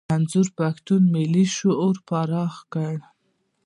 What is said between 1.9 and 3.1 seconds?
پراخ کړ.